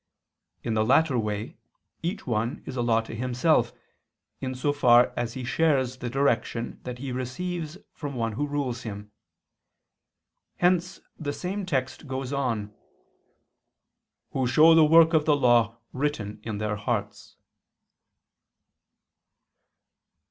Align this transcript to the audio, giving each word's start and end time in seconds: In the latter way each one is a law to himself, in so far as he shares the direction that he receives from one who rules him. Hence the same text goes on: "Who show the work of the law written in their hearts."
In 0.63 0.73
the 0.73 0.83
latter 0.83 1.15
way 1.19 1.57
each 2.01 2.25
one 2.25 2.63
is 2.65 2.75
a 2.75 2.81
law 2.81 3.01
to 3.01 3.13
himself, 3.13 3.71
in 4.39 4.55
so 4.55 4.73
far 4.73 5.13
as 5.15 5.35
he 5.35 5.43
shares 5.43 5.97
the 5.97 6.09
direction 6.09 6.79
that 6.85 6.97
he 6.97 7.11
receives 7.11 7.77
from 7.93 8.15
one 8.15 8.31
who 8.31 8.47
rules 8.47 8.81
him. 8.81 9.11
Hence 10.57 11.01
the 11.19 11.31
same 11.31 11.67
text 11.67 12.07
goes 12.07 12.33
on: 12.33 12.73
"Who 14.31 14.47
show 14.47 14.73
the 14.73 14.83
work 14.85 15.13
of 15.13 15.25
the 15.25 15.35
law 15.35 15.77
written 15.93 16.39
in 16.41 16.57
their 16.57 16.77
hearts." 16.77 17.37